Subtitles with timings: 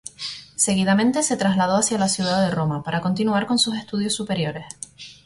[0.55, 4.65] Seguidamente se trasladó hacia la ciudad de Roma, para continuar con sus estudios superiores.